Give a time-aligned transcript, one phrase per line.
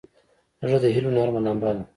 [0.67, 1.83] زړه د هيلو نرمه لمبه ده.